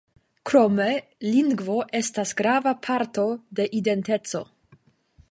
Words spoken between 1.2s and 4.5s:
lingvo estas grava parto de identeco.